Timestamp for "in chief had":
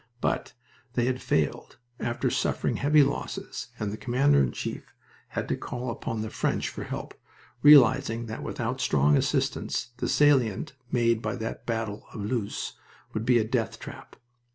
4.41-5.47